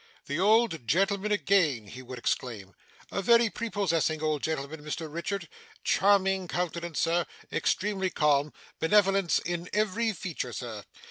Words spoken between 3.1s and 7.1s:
'a very prepossessing old gentleman, Mr Richard charming countenance,